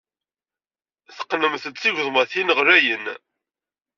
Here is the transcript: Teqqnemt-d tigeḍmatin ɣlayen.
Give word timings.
Teqqnemt-d 1.15 1.75
tigeḍmatin 1.81 2.53
ɣlayen. 2.57 3.05